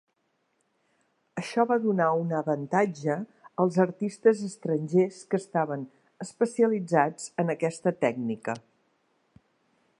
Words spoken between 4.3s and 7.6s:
estrangers que estaven especialitzats en